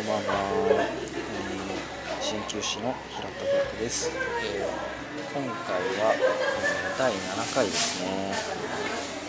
[0.00, 0.22] こんばんは、
[0.80, 3.28] えー、鍼灸師の平田
[3.68, 8.32] 僕です、えー、今回は、えー、第7回ですね。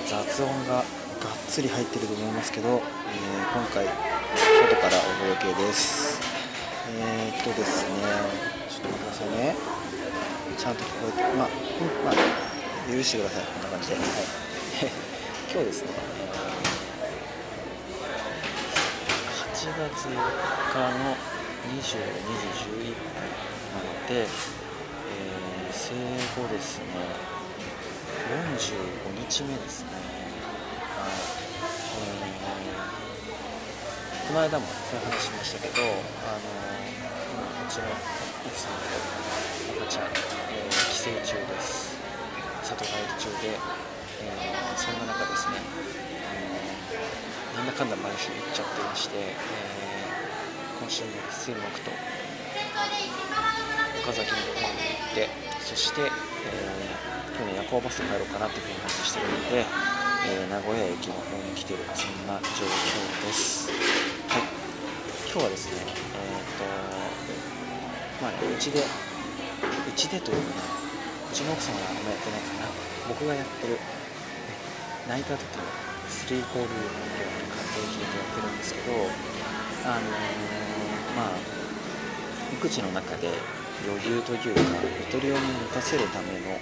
[0.08, 0.86] 雑音ががっ
[1.50, 2.80] つり入ってると思いますけど、えー、
[3.52, 6.22] 今回外からお届けです。
[6.88, 7.92] えー、っとですね
[8.70, 9.56] ちょっと待ってくださいね。
[10.58, 13.44] ちゃんと聞こえてまあ、うん、まあ許してください。
[13.44, 13.96] こんな感じで。
[13.96, 14.06] はい。
[15.52, 16.21] 今日ですね。
[19.78, 21.16] 月4日の
[21.76, 21.96] 22時
[22.68, 23.08] 11分
[23.72, 25.96] なので、えー、生
[26.42, 26.86] 後ですね
[28.30, 31.12] 45日目ですねはい
[31.94, 36.48] えー、この間もそういう話しましたけどあの
[37.34, 37.86] 今こちら
[38.46, 41.92] 奥さんと赤ちゃん、えー、寄生虫です。
[42.64, 45.56] 里帰り中で、えー、そんな中ですね
[47.56, 51.92] なんだかんだ毎週行っちゃってまして、えー、今週も水木と
[54.02, 55.28] 岡崎の方に行って
[55.60, 56.10] そして、えー、
[57.36, 59.68] 今日夜行バスで帰ろうかなというふうに話してるので、
[60.32, 63.68] えー、名古屋駅の方に来てるそんな状況です。
[64.32, 64.48] はい。
[65.28, 66.64] 今日はですねえっ、と
[68.24, 68.84] まあうちでう
[69.96, 70.62] ちでというかね
[71.32, 72.72] うちの奥様があんまやってないかな。
[73.10, 73.78] 僕がやってる
[75.08, 78.92] 泣いた時の3コールを家庭品でやってるんですけど
[79.88, 81.40] あのー、まあ
[82.54, 83.32] 育児の中で
[83.88, 85.42] 余裕というかゆとりを持
[85.74, 86.60] たせるための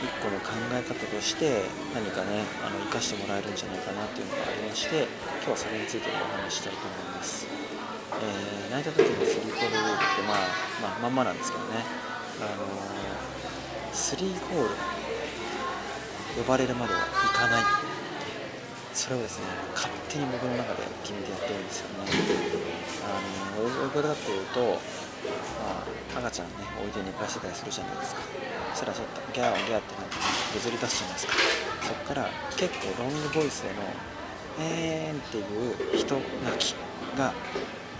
[0.00, 1.62] 一個の考え方として
[1.94, 5.08] 何かねあの生かしてもらえるんじゃないかなっていうのがありまして
[5.44, 7.46] 今日はそれについてお話したいと思います、
[8.20, 10.44] えー、泣いた時の3コールルールってまあ
[10.80, 12.10] まあまんまなんですけどね。
[12.40, 14.68] あのー、3コール
[16.36, 17.02] 呼ばれるまではい
[17.36, 17.89] かない。
[18.92, 22.10] それをですね勝手に僕の中で決めてやってるんですよね。
[23.06, 24.60] あのどういうことかっていうと、
[25.62, 25.84] ま
[26.16, 28.22] あ、赤ちゃんねおいで寝かしてたりするじゃないですか。
[28.74, 30.16] そしたらちょっとギャーギャーってなんか
[30.52, 31.32] ぐずり出すじゃないですか。
[31.86, 33.82] そっから結構ロングボイスでの
[34.60, 36.74] 「えーん」っていう人泣き
[37.16, 37.32] が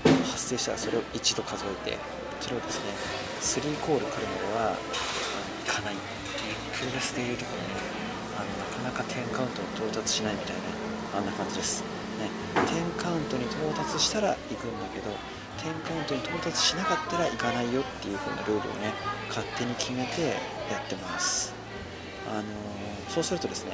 [0.04, 1.98] 発生したらそれを1度数えて
[2.40, 2.92] それをですね
[3.40, 4.76] 3コール来るまでは
[5.64, 5.94] いかない
[6.74, 7.68] プロレスでいうところね
[8.38, 10.89] あのなかなか10カウントに到達しないみたいな。
[11.16, 11.82] あんな感じです、
[12.18, 15.10] ね、10カウントに到達したら行くんだけど
[15.58, 18.92] 10カウントに到達しなかったら行かないよっていう風なルールをね
[19.28, 20.22] 勝手に決めて
[20.70, 21.52] やってます。
[22.30, 22.44] あのー、
[23.10, 23.72] そうするとですね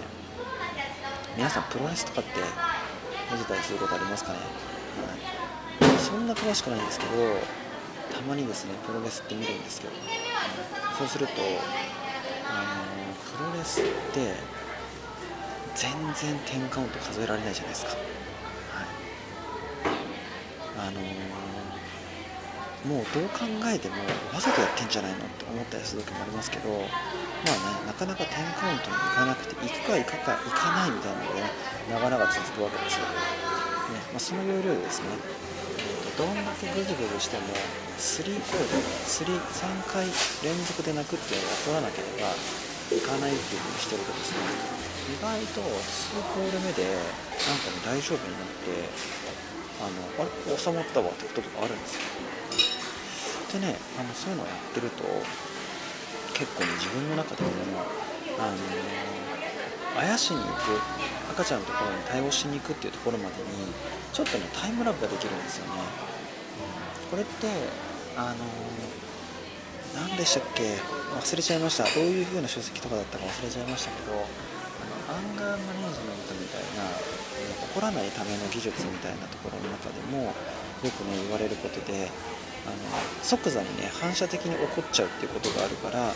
[1.36, 2.30] 皆さんプロレスとかって
[3.30, 4.38] 見てたりすることありますかね、
[5.80, 7.12] はい、そんな詳しくないんですけど
[8.14, 9.92] たまにですねプロレスって見るんですけど、
[10.96, 11.32] そうすると
[12.48, 14.32] あのー、プロレスって
[15.76, 16.32] 全然
[16.64, 18.88] 10カウント数えられないじゃないですか、はい、
[20.88, 21.04] あのー、
[22.88, 24.00] もうどう考えても
[24.32, 31.52] わざとやってんじゃないのって思ったりする時もありますけどまあねなかなか10カウントに行かなくて行くか行かか行かないみたいなので、ね、
[31.92, 33.20] 長々続くわけですよ、ね
[34.10, 35.12] まあ、その要領ですね
[36.16, 37.52] どんだけグズグズしても
[38.00, 40.08] 3コード3 3回
[40.40, 42.32] 連続で泣くっていうのを取らなければ
[42.96, 44.32] いかないっていうふうにしてるとです
[44.72, 44.75] ね
[45.06, 45.64] 意外と2
[46.34, 46.90] ホール目でな
[47.54, 48.90] んかもう大丈夫になって
[49.78, 53.60] あのあれ収まったわってこととかあるんですよ。
[53.60, 55.04] でねあのそういうのをやってると
[56.34, 57.48] 結構ね自分の中でも
[58.38, 58.56] あの
[60.00, 60.50] あやしに行く
[61.30, 63.72] 赤ちゃんのところに対応しに行くっていうところまでに
[64.12, 65.80] ちょっとねタイムラグができるんですよね。
[67.10, 67.46] これって
[68.16, 68.44] あの
[69.94, 70.76] 何でしたっけ？
[71.16, 71.84] 忘れちゃいました。
[71.84, 74.26] どういう風な書籍とかだったか忘れちゃいましたけど
[75.16, 76.84] アンガーマネジメントみたいな、
[77.72, 82.10] 怒らないための技術みたいなところの中でもよくね言われることで
[82.66, 82.76] あの
[83.22, 86.12] 即座にね反射的に怒っちゃうっていうことがあるから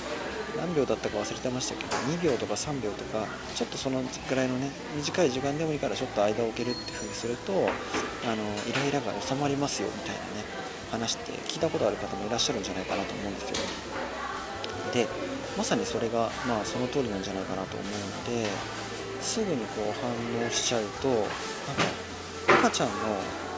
[0.56, 10.44] 何秒だったか忘れてましたけど2秒とか3秒とかちょっとそのぐらいのね短い時間でもいいからちょっと間を置けるっていう風にするとあのイライラが収まりますよみたいなね
[10.90, 13.99] 話って聞いたことある方もいらっしゃるんじゃないかなと思うんですよ。
[14.92, 15.06] で
[15.56, 18.48] まさにそれがまあその通りなんじゃないかなと思うので
[19.20, 21.28] すぐにこう反応しちゃうとなんか
[22.60, 22.94] 赤ちゃんの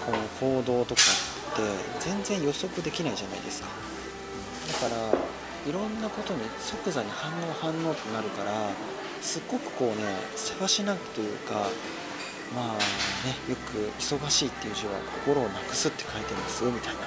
[0.07, 1.01] この行動とか
[1.53, 1.63] って
[2.01, 3.69] 全然予測できないじゃないですか。
[4.73, 5.13] だから
[5.69, 8.53] いろんなことに即座に反応反応となるから
[9.21, 10.03] すっごくこうね
[10.35, 11.55] せわしなくというか
[12.55, 14.93] まあねよく忙しいっていう字は
[15.25, 17.07] 心をなくすって書いてますみたいなね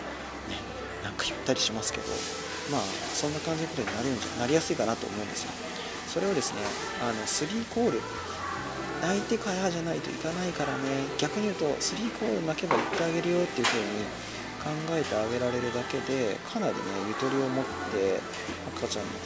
[1.04, 2.06] なんか言ったりしますけど。
[2.72, 2.82] まあ
[3.14, 5.52] そんな感じのことになるんじゃなりやすいかなと思うんですよ。
[6.08, 6.62] それをですね
[7.02, 8.02] あの3コール。
[9.02, 11.06] 泣いてからじゃないといかないからね。
[11.20, 13.86] 逆に言うと3コール泣けば言ってあげるよっていう風に
[14.66, 18.18] 考えてあげられるだけでかなりねゆとりを持って
[18.82, 19.20] 赤ちゃんの、ね、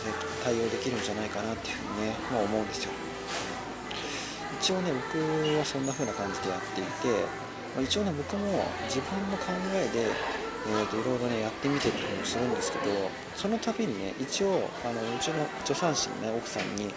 [0.43, 2.91] 対応できるんじゃないかなっていうふうにね、まあ、思うんですよ。
[4.59, 5.15] 一応ね僕
[5.55, 7.23] はそんな風な感じでやっていて、
[7.79, 10.11] 一応ね僕も自分の考えで
[10.67, 12.85] えーと、いろいろねやってみてるりもするんですけど
[13.35, 16.91] その度にね一応あのうちの助産師のね奥さんに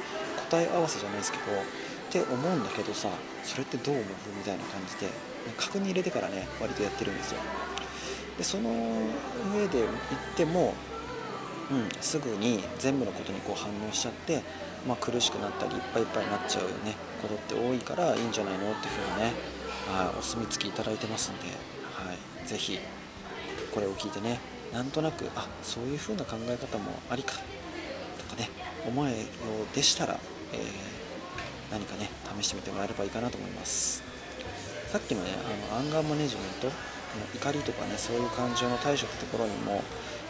[0.50, 3.08] 答え合わせじゃないですけどって思うんだけどさ
[3.44, 4.06] それってどう思う？
[4.36, 5.12] みたいな感じで
[5.56, 7.40] 確認入れてからね割とやってるんですよ。
[8.36, 8.70] でその
[9.54, 9.88] 上で言っ
[10.36, 10.74] ても、
[11.70, 14.42] うん、すぐに全部のことにこう反応しちゃって、
[14.86, 18.72] まあ、苦しくなったりいっぱいいっぱいになっちゃうよねことって多いからいいんじゃないの？
[18.72, 19.32] っていうふうにね、
[19.88, 21.44] はい、お墨付きいただいてますんで、
[21.92, 22.78] はい、ぜひ
[23.72, 24.38] これを聞いてね
[24.72, 27.34] なんとなくあそういう風な考え方もありか
[28.18, 28.48] とかね
[28.86, 29.16] 思えよ
[29.70, 30.18] うでしたら、
[30.52, 32.08] えー、何かね
[32.40, 34.02] 試してみてもらえればいいかなと思います。
[34.90, 35.30] さっきのね
[35.70, 36.68] あのアンガーマネジメント
[37.34, 39.82] 怒りとかねそういう感情の対処ってところにも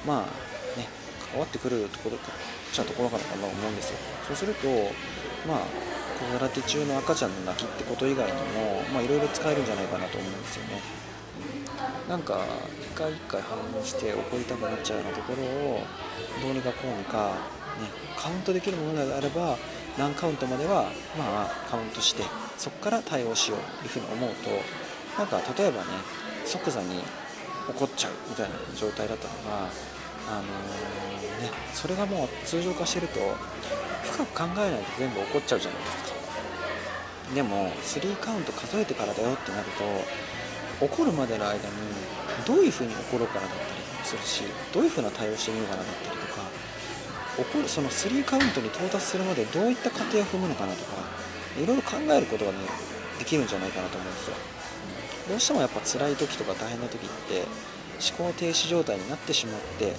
[0.06, 0.86] まあね
[1.32, 2.30] 関わってくるところか
[2.72, 3.98] ちゃところからかなと思うんですよ。
[4.28, 4.68] そうすると
[5.46, 5.58] まあ
[6.22, 8.32] 子育て中の赤ちゃんの泣きってこと以外に
[8.94, 10.80] もいろいろ使えるんじゃないかなと思うんですよね。
[12.08, 12.40] なんか
[12.80, 15.80] 一回一回反応して怒りたくなっちゃうようなところを
[16.42, 17.30] どうにかこうにか、
[17.80, 19.56] ね、カウントできるものであれば
[19.98, 22.22] 何カウントまではまあカウントして
[22.56, 24.50] そこから対応しようというふうに思うと
[25.18, 25.88] なんか例えばね
[26.44, 27.02] 即座に
[27.68, 29.68] 怒っちゃうみたいな状態だったのが、
[30.28, 33.20] あのー、ね、それがもう通常化してると
[34.12, 36.12] 深く考えないと全部怒っちゃうじゃないですか。
[37.34, 39.84] でも3カウント数えてからだよってなると
[40.82, 41.60] 怒るまでの間に
[42.46, 44.42] どういうふうに怒ろうかなだったりするし
[44.74, 46.42] どういうふうな対応してみようかなだったりとか
[47.38, 50.96] 怒るその3カウントに到達するまでどういった過程を踏むのかなとか
[51.60, 52.58] いろいろ考えることがね
[53.18, 54.36] できるんじゃないかなと思うんですよ。
[55.28, 57.46] どうしてもやっぱ辛い時とか大変な時って
[58.16, 59.94] 思考停止状態になってしまって、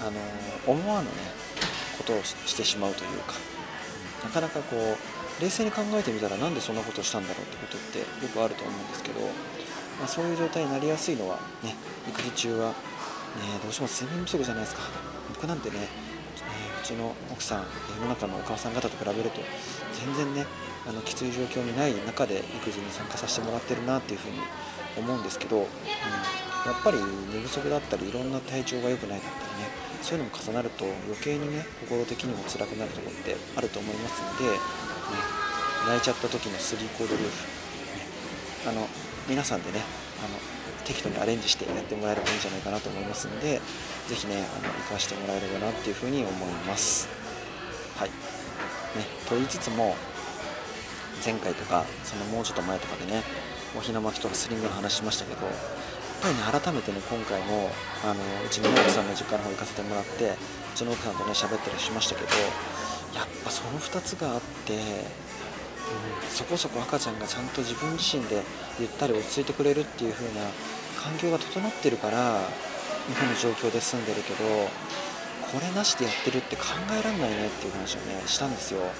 [0.00, 0.20] うん、あの
[0.66, 1.10] 思わぬね
[1.96, 3.34] ことをしてしまうというか、
[4.24, 9.20] なかなかこう冷静に考えてみたらなんでそんなことをしたんだろうってことってよくあると思うんですけど
[10.00, 11.76] まあ、そういう状態になりやすいのはね
[12.08, 12.74] 育児中は、ね、
[13.62, 14.82] どうしても睡眠不足じゃないですか。
[15.34, 17.64] 僕なんてね、え、うちの奥さん
[17.96, 19.40] 世の中のお母さん方と比べると
[19.94, 20.46] 全然ね
[20.88, 24.38] あのきつい状況にない中で育児に参加させてもらってるなっていうふうに
[24.98, 26.98] 思うんですけど、うん、やっぱり
[27.32, 29.68] 寝不足だったりいろんな体調が良くないだったりね
[30.02, 34.58] そういうのも重なると余計にね心的にも辛くなるところってあると思いますので、ね、
[35.86, 37.30] 泣いちゃった時のスリーコードルーフ、
[38.66, 38.88] ね、あの
[39.28, 39.80] 皆さんでね
[40.18, 40.38] あの
[40.84, 43.60] 適当にアレンジしてやってもらえればいいんじゃないかなと思いますんで
[44.08, 47.08] 是非ねあの活かしてもらえればなっていうふうに思います。
[47.96, 48.08] はい。
[48.08, 48.14] ね
[49.28, 49.94] と言いつつも
[51.24, 53.22] 前回とかそのもうちょっと前とかでね
[53.76, 55.54] おひな巻きとかスリングの話しましたけどやっ
[56.22, 57.70] ぱりね改めてね今回も
[58.04, 58.14] あの
[58.44, 60.36] うちの奥さんの実家の方行かせてもらってう
[60.74, 62.28] ちの奥さんとね喋ったりしましたけど
[63.14, 64.74] やっぱその2つがあって
[66.30, 68.42] そこそこ赤ちゃんがちゃんと自分自身で
[68.78, 70.46] ゆったり落ち着いてくれるっていう風な
[71.02, 72.40] 環境が整ってるから
[73.08, 74.44] 今の状況で住んでるけど
[75.50, 78.80] これなしでやってるって考えられないねっていう話をねしたんですよ。
[78.80, 78.90] はい。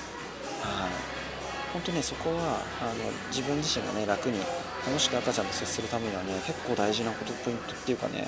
[1.73, 4.41] 本当ねそこはあの自分自身がね楽に
[4.85, 8.27] 楽しく赤ちゃんと接するためにはね結構大事なことポイントっていうかね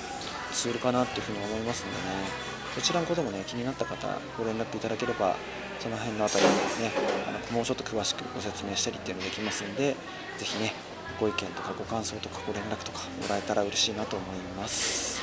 [0.53, 2.52] ツールかなっていうふうに思いますんでね。
[2.75, 5.35] こちらのこともね気になった方ご連絡いただければ
[5.79, 6.91] その辺の辺りをね
[7.27, 9.95] あのもうちょっと詳しくご説明したりっていうのができますんで
[10.37, 10.73] 是非ね
[11.19, 15.21] ご意見とかご感想とかご連絡とかもらえたら嬉しいなと思います。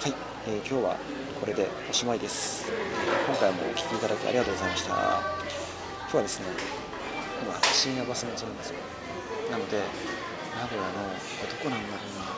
[0.00, 0.14] はい、
[0.48, 0.96] えー、今日は
[1.38, 2.72] これでおしまいです。
[3.26, 4.94] 今回もお聴きいただきありがとうございました。
[4.94, 6.46] 今日はですね
[7.44, 8.68] 今深夜バス待ちなんです。
[8.70, 8.76] よ
[9.50, 9.76] なので
[10.56, 12.32] 名古屋のどこなんだろうな。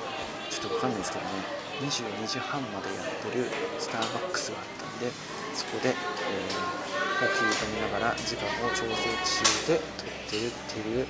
[0.50, 1.63] ちょっとわかんないですけどね。
[1.80, 3.46] 22時半までやってる
[3.78, 5.10] スターバックスがあったんで
[5.54, 11.06] そこで、えー呼吸を見ながら時間を調整中で撮ってるっていう、ね、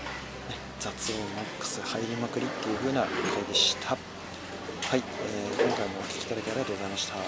[0.79, 3.97] 雑音マックス入りまくりっていう風な回でした。
[3.97, 7.17] はい、えー、今回もお聴きいただきありがとうございました。
[7.17, 7.23] ま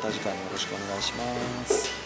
[0.00, 1.24] た次回もよろしくお願いしま
[1.66, 2.03] す。